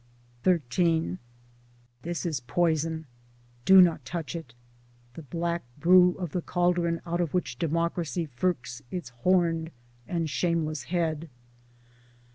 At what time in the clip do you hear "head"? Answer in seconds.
10.85-11.29